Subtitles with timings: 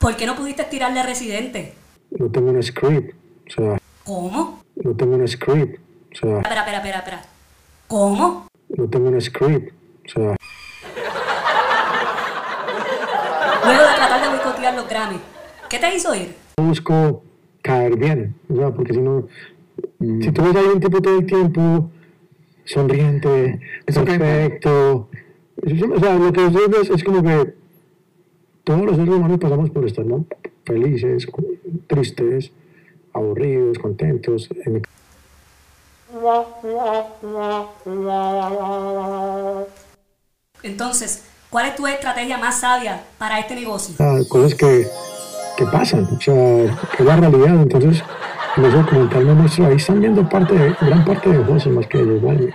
[0.00, 1.74] ¿Por qué no pudiste tirarle a residente?
[2.18, 3.14] No tengo un script.
[3.48, 4.62] O sea, ¿Cómo?
[4.76, 5.78] no tengo un script.
[6.14, 7.22] O sea, Espera, espera, espera, espera.
[7.86, 8.46] ¿Cómo?
[8.70, 9.74] no tengo un script.
[10.06, 10.36] O sea,
[13.64, 15.16] Luego de tratar de boicotear los Grammy,
[15.68, 16.34] ¿qué te hizo ir?
[16.56, 17.22] no busco
[17.60, 18.34] caer bien.
[18.48, 19.28] O sea, porque si no,
[20.00, 21.90] si tú ves a un tipo todo el tiempo
[22.64, 25.10] sonriente, perfecto.
[25.62, 27.54] O sea, lo que yo veo es, es como que
[28.64, 30.24] todos los seres humanos pasamos por estar ¿no?
[30.64, 31.26] felices,
[31.86, 32.52] tristes,
[33.12, 34.48] aburridos, contentos.
[40.62, 43.94] Entonces, ¿cuál es tu estrategia más sabia para este negocio?
[43.98, 44.86] Ah, cosas que,
[45.56, 46.34] que pasan, o sea,
[46.96, 47.62] que es la realidad.
[47.62, 48.02] Entonces,
[48.56, 52.00] en ese documental me muestra, ahí están viendo parte gran parte de José más que
[52.00, 52.52] ellos, ¿vale?